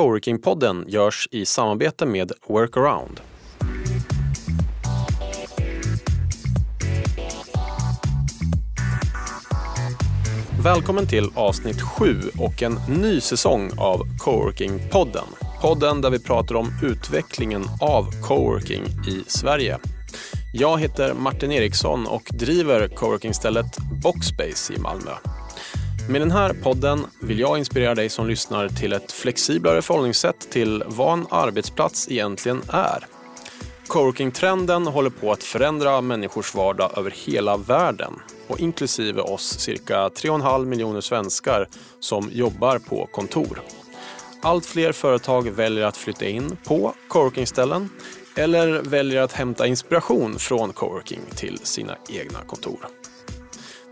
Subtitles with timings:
[0.00, 3.20] Coworking-podden görs i samarbete med Workaround.
[10.64, 15.26] Välkommen till avsnitt 7 och en ny säsong av Coworking-podden.
[15.62, 19.78] Podden där vi pratar om utvecklingen av coworking i Sverige.
[20.54, 25.12] Jag heter Martin Eriksson och driver coworkingstället Boxspace i Malmö.
[26.10, 30.82] Med den här podden vill jag inspirera dig som lyssnar till ett flexiblare förhållningssätt till
[30.86, 33.06] vad en arbetsplats egentligen är.
[33.86, 38.12] Coworking-trenden håller på att förändra människors vardag över hela världen
[38.48, 41.68] och inklusive oss cirka 3,5 miljoner svenskar
[42.00, 43.62] som jobbar på kontor.
[44.42, 47.88] Allt fler företag väljer att flytta in på coworkingställen
[48.36, 52.99] eller väljer att hämta inspiration från coworking till sina egna kontor.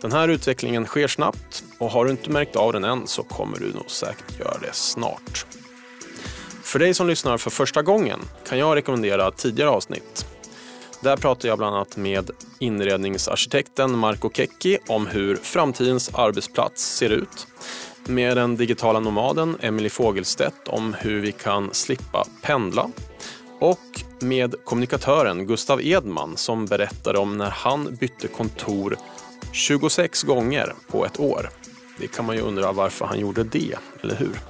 [0.00, 3.58] Den här utvecklingen sker snabbt och har du inte märkt av den än så kommer
[3.58, 5.46] du nog säkert göra det snart.
[6.62, 10.26] För dig som lyssnar för första gången kan jag rekommendera tidigare avsnitt.
[11.00, 17.46] Där pratar jag bland annat med inredningsarkitekten Marco Kekki om hur framtidens arbetsplats ser ut.
[18.06, 22.90] Med den digitala nomaden Emily Fogelstedt om hur vi kan slippa pendla.
[23.60, 28.96] Och med kommunikatören Gustav Edman som berättade om när han bytte kontor
[29.52, 31.50] 26 gånger på ett år.
[31.98, 34.40] Det kan man ju undra varför han gjorde det, eller hur?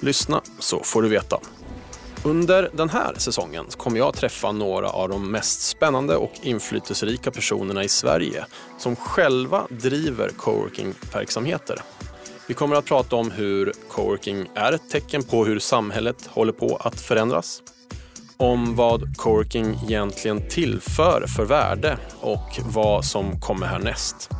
[0.00, 1.40] Lyssna så får du veta.
[2.24, 7.84] Under den här säsongen kommer jag träffa några av de mest spännande och inflytelserika personerna
[7.84, 8.46] i Sverige
[8.78, 11.82] som själva driver coworking-verksamheter.
[12.46, 16.76] Vi kommer att prata om hur coworking är ett tecken på hur samhället håller på
[16.76, 17.62] att förändras.
[18.38, 24.30] Om vad coworking egentligen tillför för värde och vad som kommer härnäst.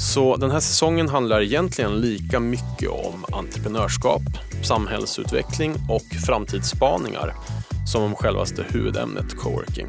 [0.00, 4.22] Så den här säsongen handlar egentligen lika mycket om entreprenörskap,
[4.62, 7.34] samhällsutveckling och framtidsspaningar
[7.92, 9.86] som om självaste huvudämnet coworking.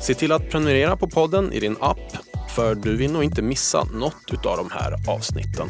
[0.00, 2.16] Se till att prenumerera på podden i din app
[2.56, 5.68] för du vill nog inte missa något av de här avsnitten.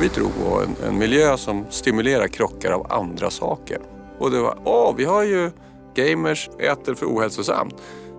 [0.00, 3.97] Vi tror på en, en miljö som stimulerar krockar av andra saker.
[4.18, 5.50] Och det var, åh, vi har ju
[5.94, 7.74] gamers äter för ohälsosamt.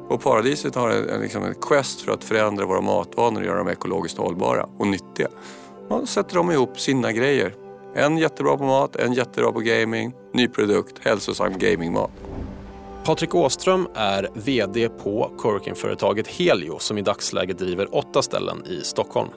[0.10, 3.68] Och Paradiset har en, liksom en quest för att förändra våra matvanor och göra dem
[3.68, 5.28] ekologiskt hållbara och nyttiga.
[5.90, 7.54] Man sätter de ihop sina grejer.
[7.96, 12.12] En jättebra på mat, en jättebra på gaming, ny produkt, hälsosam gamingmat.
[13.04, 19.30] Patrik Åström är VD på coworkingföretaget Helio som i dagsläget driver åtta ställen i Stockholm.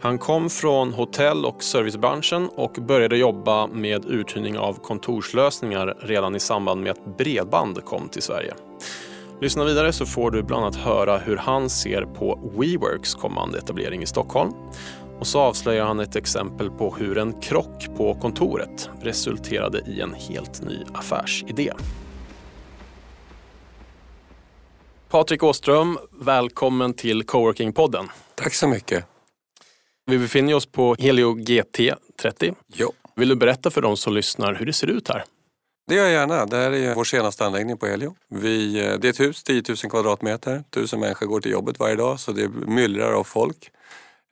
[0.00, 6.40] Han kom från hotell och servicebranschen och började jobba med uthyrning av kontorslösningar redan i
[6.40, 8.54] samband med att bredband kom till Sverige.
[9.40, 14.02] Lyssna vidare så får du bland annat höra hur han ser på WeWorks kommande etablering
[14.02, 14.52] i Stockholm.
[15.18, 20.14] Och så avslöjar han ett exempel på hur en krock på kontoret resulterade i en
[20.14, 21.72] helt ny affärsidé.
[25.08, 28.08] Patrik Åström, välkommen till Coworking-podden.
[28.34, 29.17] Tack så mycket.
[30.10, 32.54] Vi befinner oss på Helio GT30.
[32.66, 32.92] Jo.
[33.16, 35.24] Vill du berätta för de som lyssnar hur det ser ut här?
[35.88, 36.46] Det gör jag gärna.
[36.46, 38.14] Det här är vår senaste anläggning på Helio.
[38.28, 40.64] Vi, eh, det är ett hus, 10 000 kvadratmeter.
[40.70, 43.70] Tusen människor går till jobbet varje dag så det myllrar av folk.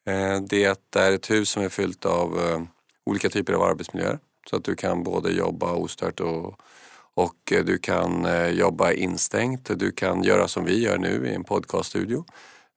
[0.08, 0.64] Eh, det
[0.94, 2.62] är ett hus som är fyllt av eh,
[3.06, 4.18] olika typer av arbetsmiljöer.
[4.50, 6.60] Så att du kan både jobba ostört och,
[7.14, 9.70] och du kan jobba instängt.
[9.78, 12.24] Du kan göra som vi gör nu i en podcaststudio.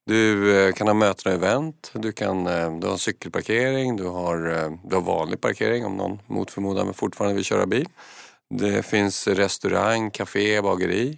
[0.10, 2.44] Du kan ha möten och event, du, kan,
[2.80, 4.38] du har cykelparkering, du har,
[4.90, 7.88] du har vanlig parkering om någon mot förmodan fortfarande vill köra bil.
[8.50, 11.18] Det finns restaurang, café, bageri.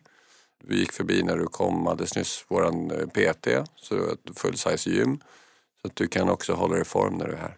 [0.64, 5.20] Vi gick förbi när du kom alldeles nyss, våran PT, så ett full-size gym.
[5.82, 7.56] Så att du kan också hålla dig i form när du är här.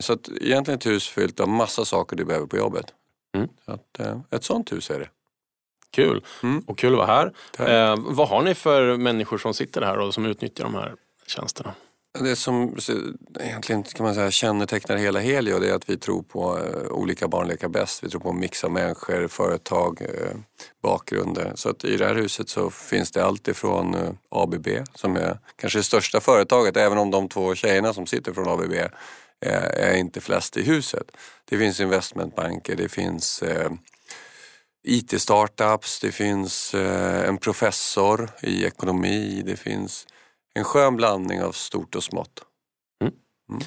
[0.00, 2.86] Så att egentligen ett hus fyllt av massa saker du behöver på jobbet.
[3.34, 3.48] Mm.
[3.64, 5.08] Så att, eh, ett sånt hus är det.
[5.90, 6.64] Kul, mm.
[6.66, 7.90] och kul att vara här.
[7.90, 10.94] Eh, vad har ni för människor som sitter här och som utnyttjar de här
[11.26, 11.74] tjänsterna?
[12.20, 12.76] Det som
[13.40, 17.28] egentligen kan man säga kännetecknar hela Helio det är att vi tror på uh, olika
[17.28, 18.04] barn leka bäst.
[18.04, 20.36] Vi tror på en mix av människor, företag, uh,
[20.82, 21.52] bakgrunder.
[21.54, 25.38] Så att i det här huset så finns det allt ifrån uh, ABB som är
[25.56, 28.90] kanske det största företaget även om de två tjejerna som sitter från ABB är,
[29.50, 31.10] är inte flest i huset.
[31.44, 33.42] Det finns investmentbanker, det finns
[34.86, 40.06] IT-startups, det finns en professor i ekonomi, det finns
[40.54, 42.42] en skön blandning av stort och smått.
[43.02, 43.14] Mm.
[43.50, 43.62] Mm.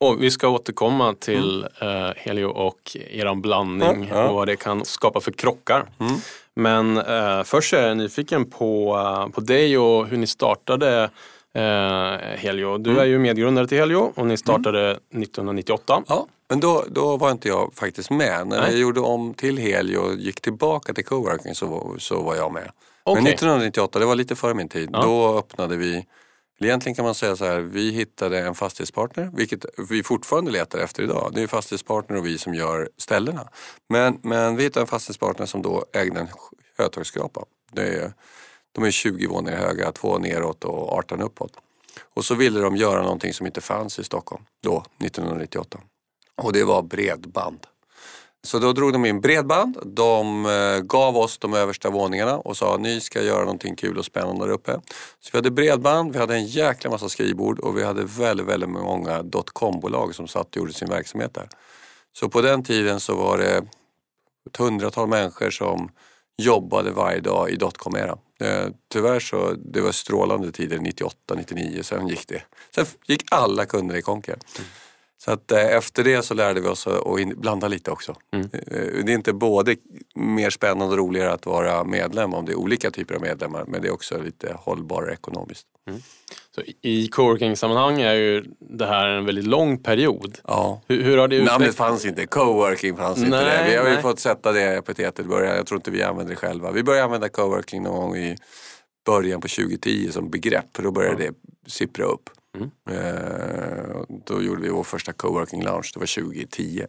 [0.00, 2.04] Och vi ska återkomma till mm.
[2.04, 4.28] eh, Helio och er blandning ja, ja.
[4.28, 5.86] och vad det kan skapa för krockar.
[6.00, 6.14] Mm.
[6.56, 11.10] Men eh, först är jag nyfiken på, uh, på dig och hur ni startade
[11.54, 12.78] eh, Helio.
[12.78, 16.02] Du är ju medgrundare till Helio och ni startade 1998.
[16.08, 18.46] Ja, men då, då var inte jag faktiskt med.
[18.46, 18.74] När Nej.
[18.74, 22.70] vi gjorde om till Helio och gick tillbaka till coworking så, så var jag med.
[23.02, 23.22] Okej.
[23.22, 25.02] Men 1998, det var lite före min tid, Ja.
[25.02, 26.06] då öppnade vi
[26.60, 31.02] Egentligen kan man säga så här, vi hittade en fastighetspartner, vilket vi fortfarande letar efter
[31.02, 31.30] idag.
[31.34, 33.48] Det är fastighetspartner och vi som gör ställena.
[33.88, 36.28] Men, men vi hittade en fastighetspartner som då ägde en
[36.78, 37.44] hötorgsskrapa.
[37.72, 38.12] Det är,
[38.74, 41.52] de är 20 våningar höga, två neråt och 18 uppåt.
[42.14, 45.78] Och så ville de göra någonting som inte fanns i Stockholm då, 1998.
[46.42, 47.66] Och det var bredband.
[48.42, 49.78] Så då drog de in bredband.
[49.84, 54.04] De eh, gav oss de översta våningarna och sa ni ska göra någonting kul och
[54.04, 54.80] spännande där uppe.
[55.20, 58.70] Så vi hade bredband, vi hade en jäkla massa skrivbord och vi hade väldigt, väldigt
[58.70, 61.48] många dotcom-bolag som satt och gjorde sin verksamhet där.
[62.12, 63.62] Så på den tiden så var det
[64.50, 65.90] ett hundratal människor som
[66.42, 68.18] jobbade varje dag i dotcom-eran.
[68.40, 72.42] Eh, tyvärr så det var strålande tider 98, 99, sen gick det.
[72.74, 74.38] Sen gick alla kunder i konken.
[75.24, 78.16] Så att eh, efter det så lärde vi oss att blanda lite också.
[78.32, 78.48] Mm.
[78.52, 79.76] Eh, Det är inte både
[80.14, 83.82] mer spännande och roligare att vara medlem om det är olika typer av medlemmar men
[83.82, 85.66] det är också lite hållbarare ekonomiskt.
[86.54, 90.38] Så I coworking-sammanhang är ju det här en väldigt lång period.
[90.44, 90.80] Ja.
[90.88, 91.76] Hur, hur har det Namnet utvecklats?
[91.76, 93.70] fanns inte, coworking fanns inte Nej, det.
[93.70, 95.56] Vi har ju fått sätta det epitetet i början.
[95.56, 96.70] Jag tror inte vi använder det själva.
[96.70, 98.36] Vi började använda coworking någon gång i
[99.06, 100.72] början på 2010 som begrepp.
[100.72, 101.34] Då började det
[101.70, 102.30] sippra upp.
[102.56, 102.70] Mm.
[102.90, 106.86] Eh, då gjorde vi vår första coworking lounge, det var 2010.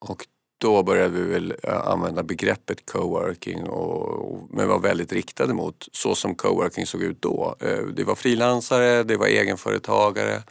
[0.00, 0.26] Och
[0.58, 5.86] då började vi väl eh, använda begreppet coworking och, och, men var väldigt riktade mot
[5.92, 7.56] så som coworking såg ut då.
[7.60, 10.42] Eh, det var frilansare, det var egenföretagare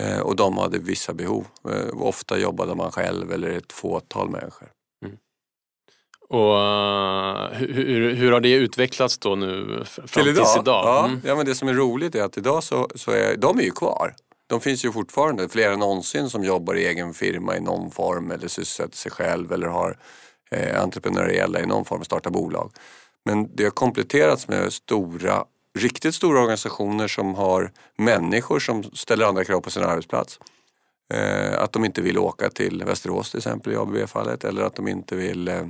[0.00, 1.46] eh, och de hade vissa behov.
[1.68, 4.68] Eh, ofta jobbade man själv eller ett fåtal människor.
[6.28, 10.46] Och eh, hur, hur, hur har det utvecklats då nu fram Till idag?
[10.60, 10.84] idag?
[10.86, 11.20] Ja, Mm.
[11.24, 13.70] ja, men det som är roligt är att idag så, så är de är ju
[13.70, 14.14] kvar.
[14.46, 18.30] De finns ju fortfarande, fler än någonsin som jobbar i egen firma i någon form
[18.30, 19.98] eller sysselsätter sig själv eller har
[20.50, 22.72] eh, entreprenöriella i någon form, startar bolag.
[23.24, 25.44] Men det har kompletterats med stora,
[25.78, 30.40] riktigt stora organisationer som har människor som ställer andra krav på sin arbetsplats.
[31.14, 34.88] Eh, att de inte vill åka till Västerås till exempel i ABB-fallet eller att de
[34.88, 35.66] inte vill eh,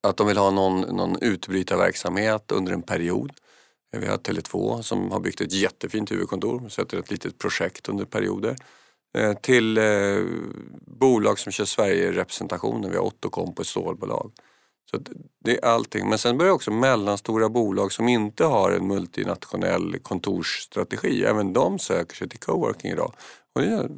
[0.00, 3.32] att de vill ha någon, någon utbrytarverksamhet under en period.
[3.94, 8.04] Eh, vi har Tele2 som har byggt ett jättefint huvudkontor, sätter ett litet projekt under
[8.04, 8.56] perioder.
[9.18, 10.24] Eh, till eh,
[10.86, 14.32] bolag som kör Sverige-representationen, vi har Ottocomp ett stålbolag.
[14.90, 14.98] Så
[15.44, 16.08] det är allting.
[16.08, 22.16] Men sen börjar också mellanstora bolag som inte har en multinationell kontorsstrategi, även de söker
[22.16, 23.12] sig till coworking idag.
[23.54, 23.90] Och det, är,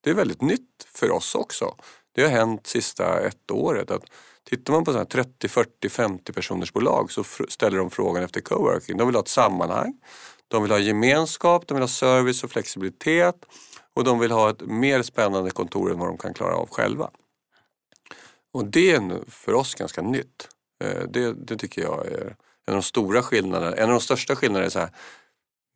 [0.00, 1.74] det är väldigt nytt för oss också.
[2.12, 4.04] Det har hänt sista ett året att
[4.50, 8.40] Tittar man på så här 30, 40, 50 personers bolag så ställer de frågan efter
[8.40, 8.96] coworking.
[8.96, 10.00] De vill ha ett sammanhang,
[10.48, 13.44] de vill ha gemenskap, de vill ha service och flexibilitet
[13.94, 17.10] och de vill ha ett mer spännande kontor än vad de kan klara av själva.
[18.52, 20.48] Och det är för oss ganska nytt.
[20.84, 22.36] Eh, det, det tycker jag är
[22.66, 23.76] en av de stora skillnaderna.
[23.76, 24.90] En av de största skillnaderna är så här,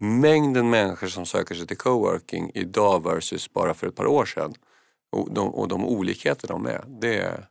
[0.01, 4.55] mängden människor som söker sig till coworking idag versus bara för ett par år sedan.
[5.13, 6.85] Och de, och de olikheter de är.
[6.87, 7.49] Det är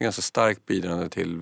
[0.00, 1.40] ganska starkt bidragande till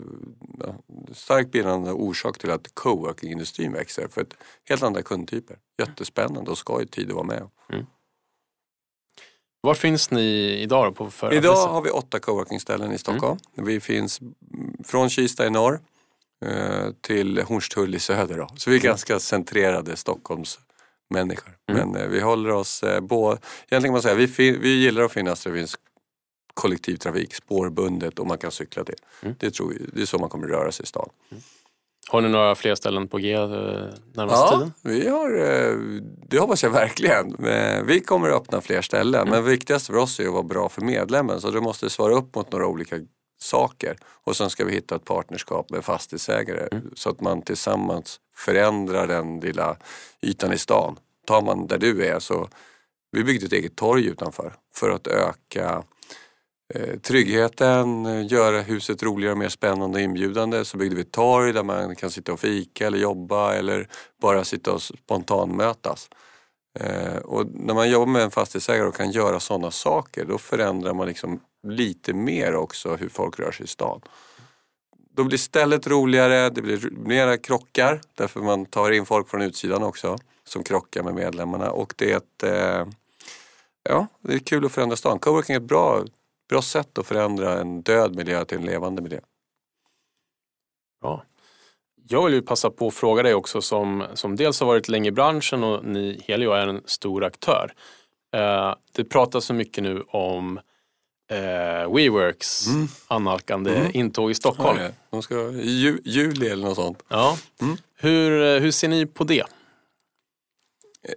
[0.58, 0.74] ja,
[1.12, 4.08] starkt bidragande orsak till att coworking-industrin växer.
[4.08, 4.34] För ett
[4.68, 5.56] helt andra kundtyper.
[5.78, 7.48] Jättespännande och skoj tid att vara med.
[9.64, 11.70] Var finns ni idag på för Idag adressen?
[11.74, 13.38] har vi åtta coworking-ställen i Stockholm.
[13.54, 14.30] Vi finns mm,
[14.84, 15.80] från Kista i norr
[16.44, 18.38] eh, till Hornstull i söder.
[18.38, 18.48] Då.
[18.56, 21.56] Så vi är ganska centrerade Stockholmsmänniskor.
[21.70, 21.88] Mm.
[21.88, 25.44] Men eh, vi håller oss, eh, egentligen kan man säga, vi, vi gillar att finnas
[25.44, 25.76] där det finns
[26.54, 28.94] kollektivtrafik, spårbundet och man kan cykla till.
[29.22, 29.34] Mm.
[29.38, 31.08] Det, tror vi, det är så man kommer röra sig i stan.
[32.08, 34.72] Har ni några fler ställen på G eh, närmaste Ja, tiden?
[34.82, 35.76] vi har, eh,
[36.28, 37.36] det hoppas jag verkligen.
[37.86, 40.82] Vi kommer att öppna fler ställen men viktigast för oss är att vara bra för
[40.82, 42.96] medlemmen så du måste svara upp mot några olika
[43.40, 43.96] saker.
[44.24, 49.40] Och sen ska vi hitta ett partnerskap med fastighetsägare så att man tillsammans förändrar den
[49.40, 49.76] lilla
[50.22, 50.96] ytan i stan.
[51.26, 52.48] Tar man där du är så,
[53.12, 55.82] vi byggde ett eget torg utanför för att öka
[56.74, 60.64] Eh, tryggheten, eh, göra huset roligare, mer spännande och inbjudande.
[60.64, 63.88] Så byggde vi ett torg där man kan sitta och fika eller jobba eller
[64.20, 66.08] bara sitta och spontanmötas.
[66.80, 70.94] Eh, och när man jobbar med en fastighetsägare och kan göra sådana saker då förändrar
[70.94, 74.00] man liksom lite mer också hur folk rör sig i stan.
[75.14, 79.82] Då blir stället roligare, det blir mera krockar därför man tar in folk från utsidan
[79.82, 82.44] också som krockar med medlemmarna och det är ett,
[83.82, 85.18] ja, det är kul att förändra stan.
[85.18, 86.04] Coworking är ett bra,
[86.48, 89.20] bra sätt att förändra en död miljö till en levande miljö.
[91.00, 91.24] Bra.
[92.08, 95.08] Jag vill ju passa på att fråga dig också som, som dels har varit länge
[95.08, 97.72] i branschen och ni Helio är en stor aktör.
[98.34, 100.60] Eh, det pratas så mycket nu om
[101.30, 102.88] eh, WeWorks mm.
[103.06, 103.90] annalkande mm.
[103.94, 104.78] intåg i Stockholm.
[104.80, 107.02] Ja, de ska ju, juli eller något sånt.
[107.08, 107.38] Ja.
[107.60, 107.76] Mm.
[107.94, 109.44] Hur, eh, hur ser ni på det?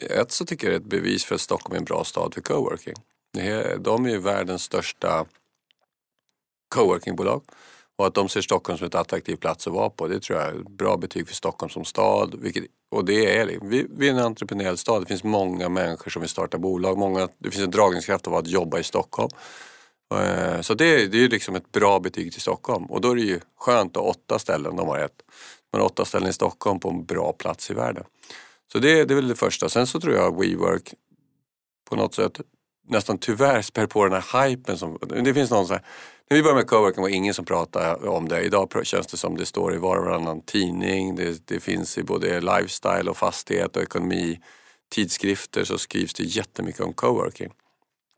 [0.02, 2.34] Ett så tycker jag det är ett bevis för att Stockholm är en bra stad
[2.34, 2.96] för coworking.
[3.80, 5.26] De är ju världens största
[6.76, 7.42] coworkingbolag.
[7.98, 10.48] Och att de ser Stockholm som ett attraktiv plats att vara på, det tror jag
[10.48, 12.36] är ett bra betyg för Stockholm som stad.
[12.40, 13.60] Vilket, och det är det.
[13.62, 15.02] Vi, vi är en entreprenöriell stad.
[15.02, 16.98] Det finns många människor som vill starta bolag.
[16.98, 19.30] Många, det finns en dragningskraft av att jobba i Stockholm.
[20.14, 22.86] Eh, så det, det är ju liksom ett bra betyg till Stockholm.
[22.86, 25.22] Och då är det ju skönt att ha åtta ställen, de har ett.
[25.72, 28.04] Men åtta ställen i Stockholm på en bra plats i världen.
[28.72, 29.70] Så det, det är väl det första.
[29.70, 30.94] Sen så tror jag WeWork
[31.90, 32.42] på något sätt
[32.88, 34.78] nästan tyvärr spär på den här hypen.
[34.78, 35.84] Som, det finns någon så här,
[36.30, 38.42] när vi började med coworking var det ingen som pratade om det.
[38.42, 41.16] Idag känns det som det står i var och varannan tidning.
[41.16, 44.40] Det, det finns i både lifestyle och fastighet och ekonomi
[44.92, 47.52] tidskrifter så skrivs det jättemycket om coworking.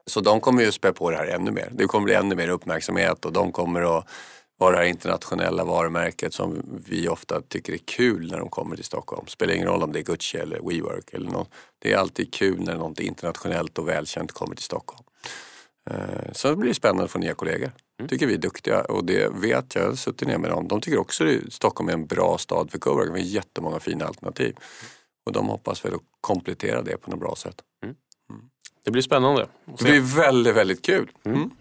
[0.05, 1.69] Så de kommer ju spä på det här ännu mer.
[1.71, 4.07] Det kommer bli ännu mer uppmärksamhet och de kommer att
[4.57, 8.85] vara det här internationella varumärket som vi ofta tycker är kul när de kommer till
[8.85, 9.27] Stockholm.
[9.27, 11.49] Spelar ingen roll om det är Gucci eller WeWork eller något.
[11.79, 15.03] Det är alltid kul när något internationellt och välkänt kommer till Stockholm.
[15.89, 17.71] Eh, så det blir spännande att få nya kollegor.
[17.99, 18.09] Mm.
[18.09, 20.67] tycker vi är duktiga och det vet jag, jag har suttit ner med dem.
[20.67, 23.13] De tycker också att Stockholm är en bra stad för coworking.
[23.13, 24.55] Vi har jättemånga fina alternativ.
[25.25, 27.61] Och de hoppas väl att komplettera det på något bra sätt.
[27.83, 27.95] Mm.
[28.29, 28.41] Mm.
[28.83, 29.47] Det blir spännande.
[29.65, 31.11] Det blir väldigt, väldigt kul.
[31.23, 31.51] Mm.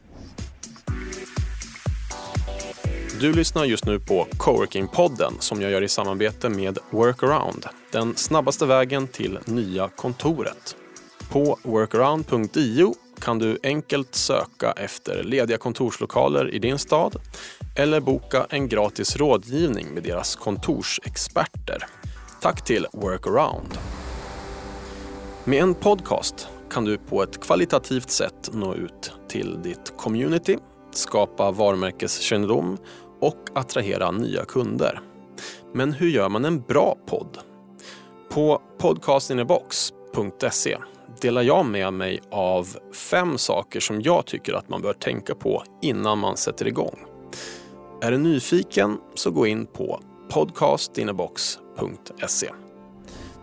[3.21, 7.67] Du lyssnar just nu på Coworking-podden som jag gör i samarbete med Workaround.
[7.93, 10.77] Den snabbaste vägen till nya kontoret.
[11.31, 17.17] På workaround.io kan du enkelt söka efter lediga kontorslokaler i din stad
[17.77, 21.87] eller boka en gratis rådgivning med deras kontorsexperter.
[22.41, 23.79] Tack till Workaround.
[25.45, 30.59] Med en podcast kan du på ett kvalitativt sätt nå ut till ditt community,
[30.93, 32.79] skapa varumärkeskännedom
[33.21, 35.01] och attrahera nya kunder.
[35.75, 37.39] Men hur gör man en bra podd?
[38.31, 40.79] På podcastinnebox.se
[41.21, 45.63] delar jag med mig av fem saker som jag tycker att man bör tänka på
[45.83, 47.05] innan man sätter igång.
[48.03, 52.51] Är du nyfiken så gå in på podcastinnebox.se.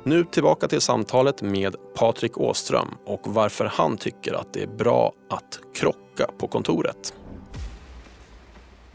[0.03, 5.13] Nu tillbaka till samtalet med Patrik Åström och varför han tycker att det är bra
[5.29, 7.13] att krocka på kontoret.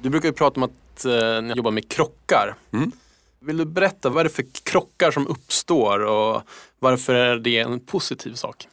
[0.02, 2.54] Du brukar ju prata om att eh, ni jobbar med krockar.
[2.72, 2.92] Mm.
[3.40, 6.42] Vill du berätta vad är det för krockar som uppstår och
[6.78, 8.68] varför är det en positiv sak?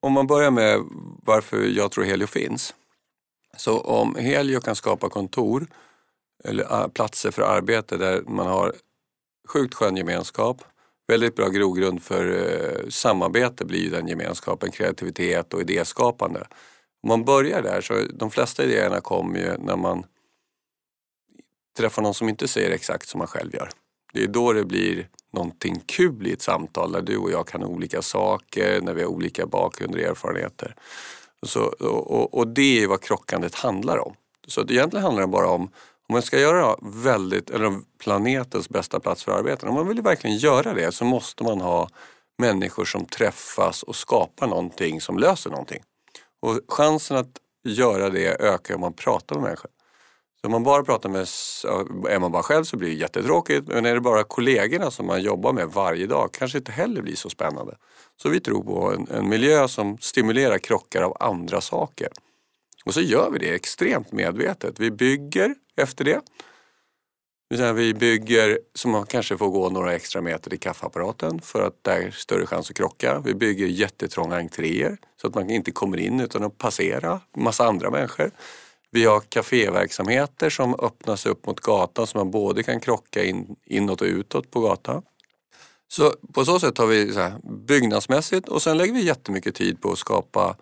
[0.00, 0.80] Om man börjar med
[1.24, 2.74] varför jag tror Helio finns.
[3.56, 5.66] Så om Helio kan skapa kontor
[6.44, 8.74] eller ah, platser för arbete där man har
[9.48, 10.62] sjukt skön gemenskap,
[11.08, 16.46] väldigt bra grogrund för eh, samarbete blir den gemenskapen, kreativitet och idéskapande.
[17.04, 20.06] Om man börjar där så de flesta idéerna kommer ju när man
[21.76, 23.70] träffar någon som inte säger exakt som man själv gör.
[24.12, 27.64] Det är då det blir någonting kul i ett samtal där du och jag kan
[27.64, 30.74] olika saker, när vi har olika bakgrunder och erfarenheter.
[31.42, 34.14] Så, och, och det är vad krockandet handlar om.
[34.46, 35.62] Så egentligen handlar det bara om
[36.08, 40.36] om man ska göra väldigt, eller planetens bästa plats för arbeten, om man vill verkligen
[40.36, 41.88] göra det så måste man ha
[42.38, 45.82] människor som träffas och skapar någonting som löser någonting.
[46.44, 49.70] Och chansen att göra det ökar om man pratar med människor.
[50.40, 51.26] Så om man bara pratar med,
[52.08, 53.68] är man bara själv så blir det jättetråkigt.
[53.68, 57.16] Men är det bara kollegorna som man jobbar med varje dag kanske inte heller blir
[57.16, 57.76] så spännande.
[58.16, 62.08] Så vi tror på en, en miljö som stimulerar krockar av andra saker.
[62.84, 64.80] Och så gör vi det extremt medvetet.
[64.80, 66.20] Vi bygger efter det.
[67.48, 72.00] Vi bygger så man kanske får gå några extra meter till kaffeapparaten för att där
[72.00, 73.22] är större chans att krocka.
[73.24, 77.90] Vi bygger jättetrånga entréer så att man inte kommer in utan att passera massa andra
[77.90, 78.30] människor.
[78.90, 84.00] Vi har kaféverksamheter som öppnas upp mot gatan så man både kan krocka in, inåt
[84.00, 85.02] och utåt på gatan.
[85.88, 89.80] Så på så sätt har vi så här, byggnadsmässigt och sen lägger vi jättemycket tid
[89.80, 90.56] på att skapa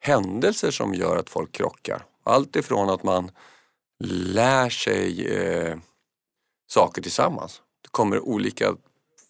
[0.00, 2.04] händelser som gör att folk krockar.
[2.24, 3.30] Allt ifrån att man
[4.04, 5.76] lär sig eh,
[6.74, 7.62] saker tillsammans.
[7.82, 8.76] Det kommer olika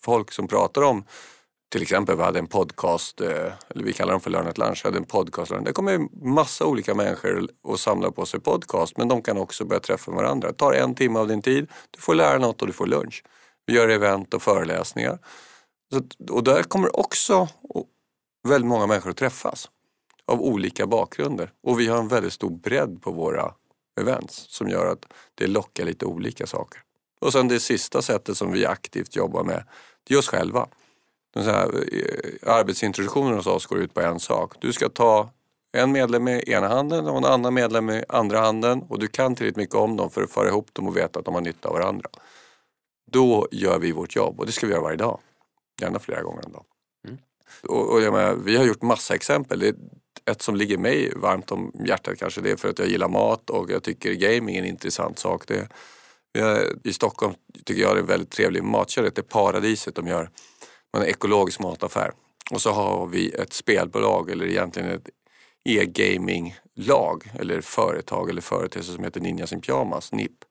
[0.03, 1.05] folk som pratar om
[1.75, 4.99] till exempel, vi hade en podcast, eh, eller vi kallar dem för Learn Lunch, hade
[4.99, 5.53] en podcast.
[5.65, 9.81] Det kommer massa olika människor och samlar på sig podcast men de kan också börja
[9.81, 10.49] träffa varandra.
[10.49, 13.25] Det tar en timme av din tid, du får lära något och du får lunch.
[13.67, 15.19] Vi gör event och föreläsningar.
[16.31, 17.49] och där kommer också
[18.49, 19.71] väldigt många människor att träffas
[20.27, 21.53] av olika bakgrunder.
[21.63, 23.55] Och vi har en väldigt stor bredd på våra
[24.01, 26.84] events som gör att det lockar lite olika saker.
[27.25, 29.65] Och sen det sista sättet som vi aktivt jobbar med,
[30.05, 30.69] det är oss själva.
[31.35, 34.55] Den så här, eh, arbetsintroduktionen hos oss går ut på en sak.
[34.61, 35.31] Du ska ta
[35.73, 39.35] en medlem med ena handen och en annan medlem med andra handen och du kan
[39.35, 41.69] tillräckligt mycket om dem för att föra ihop dem och veta att de har nytta
[41.69, 42.11] av varandra.
[43.11, 45.21] Då gör vi vårt jobb och det ska vi göra varje dag.
[45.81, 46.65] Gärna flera gånger om dagen.
[47.09, 47.19] Mm.
[47.63, 49.59] Och, och menar, vi har gjort massa exempel.
[49.59, 49.75] Det är
[50.31, 52.41] ett som ligger mig varmt om hjärtat kanske.
[52.41, 55.47] Det är för att jag gillar mat och jag tycker gaming är en intressant sak.
[55.47, 55.69] Det,
[56.85, 59.11] i Stockholm tycker jag det är en väldigt trevlig matkedja.
[59.15, 60.31] Det är Paradiset de gör.
[60.93, 62.13] Man är ekologisk mataffär.
[62.51, 65.09] Och så har vi ett spelbolag eller egentligen ett
[65.65, 70.45] e-gaming-lag eller företag eller företeelse som heter Ninjas in Pyjamas, NIP.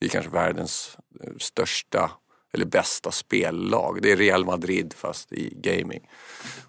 [0.00, 2.10] Det är kanske världens eh, största
[2.52, 4.02] eller bästa spellag.
[4.02, 6.08] Det är Real Madrid fast i gaming.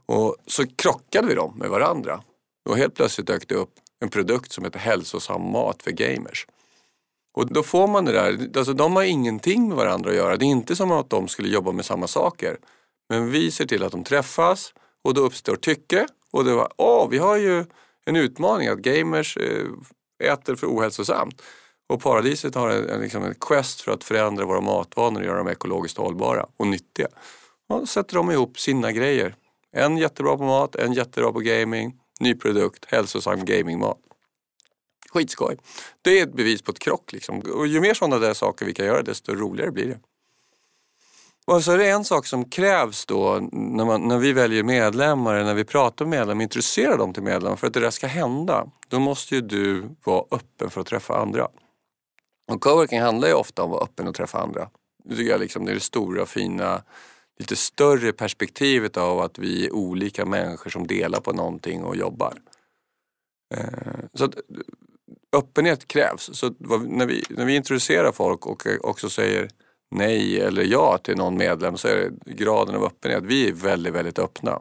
[0.06, 2.24] Och så krockade vi dem med varandra.
[2.70, 6.48] Och helt plötsligt dök det upp en produkt som heter hälsosam mat för gamers.
[7.34, 10.38] Och då får man det där, alltså de har ingenting med varandra att göra.
[10.38, 12.58] Det är inte som att de skulle jobba med samma saker.
[13.10, 14.74] Men vi ser till att de träffas
[15.04, 16.08] och då uppstår tycke.
[16.32, 17.66] Och det var, åh, vi har ju
[18.06, 21.42] en utmaning att gamers eh, äter för ohälsosamt.
[21.90, 25.48] Och Paradiset har en, liksom en quest för att förändra våra matvanor och göra dem
[25.48, 27.08] ekologiskt hållbara och nyttiga.
[27.70, 29.36] Och då sätter de ihop sina grejer.
[29.72, 33.98] En jättebra på mat, en jättebra på gaming, ny produkt, hälsosam gamingmat.
[35.14, 35.58] Skitskoj.
[36.02, 37.40] Det är ett bevis på ett krock liksom.
[37.40, 40.00] Och ju mer sådana där saker vi kan göra desto roligare blir det.
[41.46, 45.44] Och så är det en sak som krävs då när, man, när vi väljer medlemmar,
[45.44, 47.56] när vi pratar med medlemmar, introducerar dem till medlemmar.
[47.56, 51.18] För att det där ska hända, då måste ju du vara öppen för att träffa
[51.18, 51.48] andra.
[52.52, 54.70] Och coworking handlar ju ofta om att vara öppen och träffa andra.
[55.04, 56.84] Det tycker jag liksom, det är det stora, fina,
[57.40, 62.34] lite större perspektivet av att vi är olika människor som delar på någonting och jobbar.
[63.56, 64.36] Eh, så att,
[65.34, 66.30] öppenhet krävs.
[66.34, 66.54] Så
[66.88, 69.50] när vi, när vi introducerar folk och också säger
[69.92, 73.24] nej eller ja till någon medlem så är det graden av öppenhet.
[73.24, 74.60] Vi är väldigt, väldigt öppna.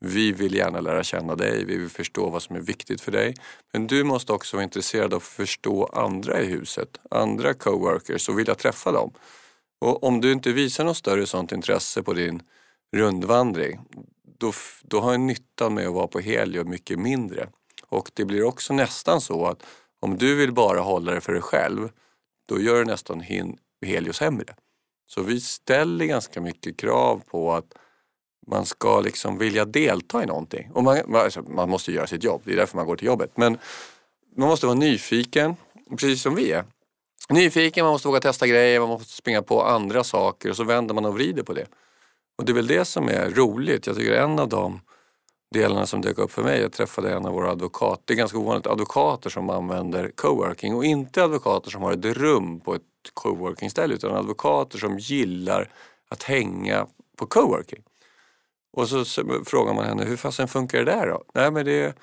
[0.00, 3.34] Vi vill gärna lära känna dig, vi vill förstå vad som är viktigt för dig.
[3.72, 8.38] Men du måste också vara intresserad av att förstå andra i huset, andra coworkers och
[8.38, 9.12] vilja träffa dem.
[9.80, 12.42] Och om du inte visar något större sånt intresse på din
[12.96, 13.80] rundvandring,
[14.38, 14.52] då,
[14.82, 17.48] då har nyttan med att vara på Helio mycket mindre.
[17.88, 19.62] Och det blir också nästan så att
[20.06, 21.88] om du vill bara hålla det för dig själv,
[22.48, 23.22] då gör du nästan
[23.86, 24.54] Helios sämre.
[25.06, 27.74] Så vi ställer ganska mycket krav på att
[28.46, 30.70] man ska liksom vilja delta i någonting.
[30.72, 33.36] Och man, alltså, man måste göra sitt jobb, det är därför man går till jobbet.
[33.36, 33.58] Men
[34.36, 35.56] man måste vara nyfiken,
[35.90, 36.64] precis som vi är.
[37.28, 40.94] Nyfiken, man måste våga testa grejer, man måste springa på andra saker och så vänder
[40.94, 41.66] man och vrider på det.
[42.38, 43.86] Och det är väl det som är roligt.
[43.86, 44.80] Jag tycker en av de
[45.54, 48.38] delarna som dök upp för mig, jag träffade en av våra advokater, det är ganska
[48.38, 52.82] ovanligt, advokater som använder coworking och inte advokater som har ett rum på ett
[53.14, 55.72] coworking-ställe utan advokater som gillar
[56.08, 57.82] att hänga på coworking.
[58.72, 59.04] Och så
[59.44, 61.24] frågar man henne, hur fasen funkar det där då?
[61.34, 61.94] Nej men det,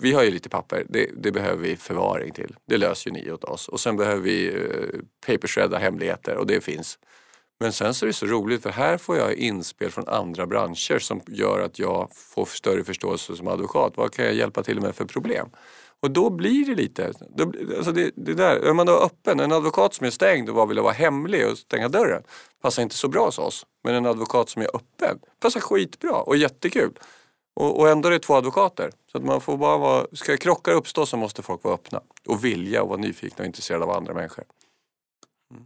[0.00, 2.56] vi har ju lite papper, det, det, behöver vi förvaring till.
[2.66, 3.68] Det löser ju ni åt oss.
[3.68, 6.98] Och sen behöver vi eh, papershredda hemligheter och det finns.
[7.60, 10.98] Men sen så är det så roligt för här får jag inspel från andra branscher
[10.98, 13.92] som gör att jag får större förståelse som advokat.
[13.96, 15.48] Vad kan jag hjälpa till med för problem?
[16.02, 19.52] Och då blir det lite, då, alltså det, det där, är man då öppen, en
[19.52, 22.22] advokat som är stängd och bara vill vara hemlig och stänga dörren
[22.62, 23.66] passar inte så bra hos oss.
[23.84, 26.92] Men en advokat som är öppen passar skitbra och jättekul.
[27.54, 28.90] Och, och ändå är det två advokater.
[29.12, 32.44] Så att man får bara vara, ska krockar uppstå så måste folk vara öppna och
[32.44, 34.44] vilja och vara nyfikna och intresserade av andra människor.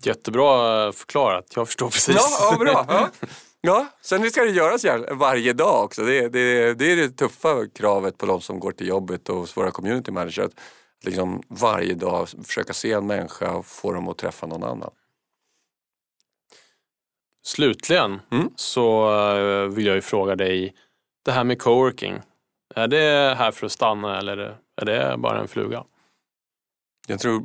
[0.03, 2.17] Jättebra förklarat, jag förstår precis.
[2.17, 2.87] Ja, ja bra.
[3.21, 3.29] Ja.
[3.61, 6.03] Ja, sen ska det göras varje dag också.
[6.03, 9.57] Det, det, det är det tuffa kravet på de som går till jobbet och hos
[9.57, 10.39] våra community managers.
[10.39, 10.61] Att
[11.05, 14.91] liksom varje dag försöka se en människa och få dem att träffa någon annan.
[17.43, 18.51] Slutligen mm.
[18.57, 20.75] så eh, vill jag ju fråga dig,
[21.25, 22.21] det här med coworking.
[22.75, 25.85] Är det här för att stanna eller är det bara en fluga?
[27.07, 27.45] Jag tror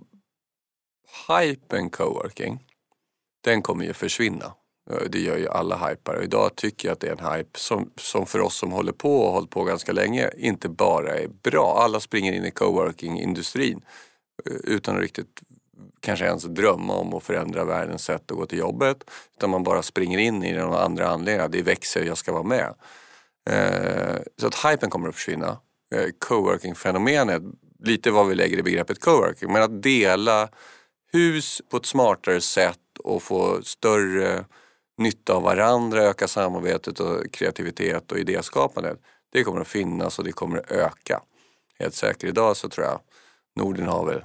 [1.27, 2.59] hypen coworking,
[3.43, 4.53] den kommer ju försvinna.
[5.09, 6.23] Det gör ju alla hypare.
[6.23, 9.19] Idag tycker jag att det är en hype som, som för oss som håller på
[9.19, 11.77] och har hållit på ganska länge inte bara är bra.
[11.83, 13.81] Alla springer in i coworking-industrin
[14.45, 15.41] eh, utan att riktigt
[15.99, 18.97] kanske ens drömma om att förändra världens sätt att gå till jobbet.
[19.37, 21.49] Utan man bara springer in i det av andra anledningar.
[21.49, 22.73] Det växer, jag ska vara med.
[23.49, 25.57] Eh, så att hypen kommer att försvinna.
[25.95, 27.43] Eh, coworking-fenomenet,
[27.79, 30.49] lite vad vi lägger i begreppet coworking, men att dela
[31.11, 34.45] hus på ett smartare sätt och få större
[34.97, 38.99] nytta av varandra, öka samarbetet och kreativitet och idéskapandet.
[39.31, 41.21] Det kommer att finnas och det kommer att öka.
[41.79, 42.23] Helt säkert.
[42.23, 42.99] Idag så tror jag
[43.55, 44.23] Norden har väl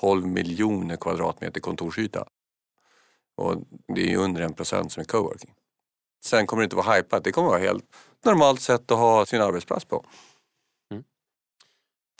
[0.00, 2.26] 12 miljoner kvadratmeter kontorsyta.
[3.36, 3.56] Och
[3.94, 5.54] det är ju under en procent som är coworking.
[6.24, 7.84] Sen kommer det inte vara hypat, det kommer vara helt
[8.24, 10.04] normalt sätt att ha sin arbetsplats på.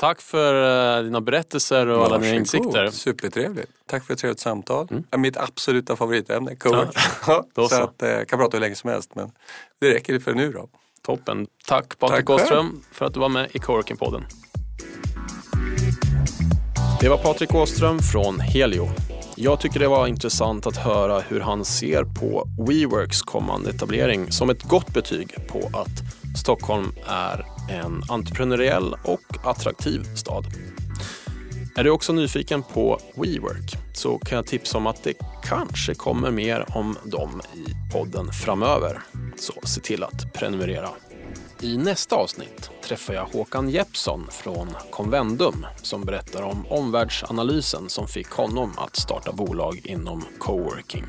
[0.01, 2.91] Tack för eh, dina berättelser och alla dina insikter.
[2.91, 3.71] Supertrevligt.
[3.87, 4.89] Tack för ett trevligt samtal.
[4.91, 5.05] Mm.
[5.17, 6.93] Mitt absoluta favoritämne, coworking.
[7.27, 7.45] Ja.
[7.55, 7.83] så, så.
[7.83, 9.31] att, jag eh, kan prata hur länge som helst men
[9.81, 10.69] det räcker för nu då.
[11.03, 11.47] Toppen.
[11.67, 14.23] Tack Patrik Åström för att du var med i Coworking-podden.
[17.01, 18.89] Det var Patrik Åström från Helio.
[19.37, 24.51] Jag tycker det var intressant att höra hur han ser på WeWorks kommande etablering som
[24.51, 30.47] ett gott betyg på att Stockholm är en entreprenöriell och attraktiv stad.
[31.77, 36.31] Är du också nyfiken på WeWork så kan jag tipsa om att det kanske kommer
[36.31, 39.03] mer om dem i podden framöver.
[39.37, 40.89] Så se till att prenumerera.
[41.61, 48.31] I nästa avsnitt träffar jag Håkan Jeppsson från Convendum som berättar om omvärldsanalysen som fick
[48.31, 51.05] honom att starta bolag inom coworking.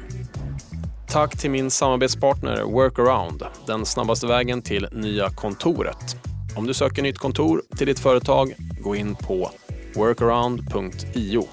[1.12, 6.16] Tack till min samarbetspartner Workaround, den snabbaste vägen till nya kontoret.
[6.56, 9.52] Om du söker nytt kontor till ditt företag, gå in på
[9.96, 11.48] workaround.io.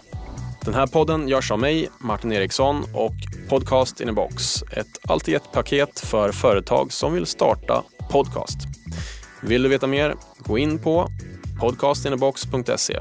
[0.65, 3.15] Den här podden görs av mig, Martin Eriksson och
[3.49, 4.63] Podcast in a box.
[4.63, 8.59] Ett allt i ett paket för företag som vill starta podcast.
[9.43, 10.15] Vill du veta mer?
[10.39, 11.09] Gå in på
[11.61, 12.99] podcastinabox.se.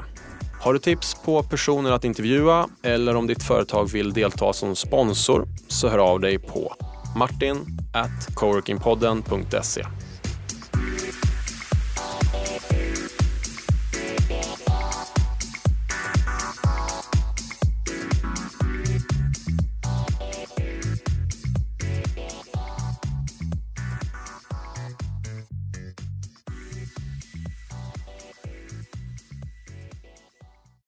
[0.60, 5.48] Har du tips på personer att intervjua eller om ditt företag vill delta som sponsor
[5.68, 6.74] så hör av dig på
[7.16, 9.86] martin.coworkingpodden.se